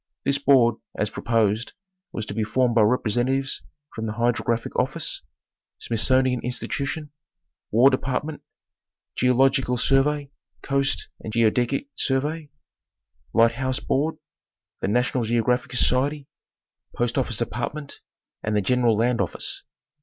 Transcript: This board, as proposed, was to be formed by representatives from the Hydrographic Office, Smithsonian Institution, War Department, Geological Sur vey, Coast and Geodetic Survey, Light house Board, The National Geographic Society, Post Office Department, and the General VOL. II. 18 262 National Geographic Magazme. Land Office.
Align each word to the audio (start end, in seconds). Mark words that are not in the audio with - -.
This 0.25 0.39
board, 0.39 0.77
as 0.97 1.11
proposed, 1.11 1.73
was 2.11 2.25
to 2.25 2.33
be 2.33 2.43
formed 2.43 2.73
by 2.73 2.81
representatives 2.81 3.61
from 3.93 4.07
the 4.07 4.13
Hydrographic 4.13 4.75
Office, 4.75 5.21
Smithsonian 5.77 6.41
Institution, 6.41 7.11
War 7.69 7.91
Department, 7.91 8.41
Geological 9.15 9.77
Sur 9.77 10.01
vey, 10.01 10.31
Coast 10.63 11.07
and 11.19 11.31
Geodetic 11.31 11.89
Survey, 11.93 12.49
Light 13.31 13.51
house 13.51 13.79
Board, 13.79 14.15
The 14.79 14.87
National 14.87 15.23
Geographic 15.23 15.71
Society, 15.73 16.27
Post 16.95 17.15
Office 17.15 17.37
Department, 17.37 17.99
and 18.41 18.55
the 18.55 18.61
General 18.61 18.95
VOL. 18.95 19.03
II. 19.03 19.05
18 19.05 19.17
262 19.17 19.17
National 19.21 19.21
Geographic 19.21 19.21
Magazme. 19.21 19.21
Land 19.21 19.21
Office. 19.21 19.63